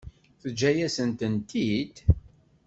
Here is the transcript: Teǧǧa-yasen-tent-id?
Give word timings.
Teǧǧa-yasen-tent-id? 0.41 1.95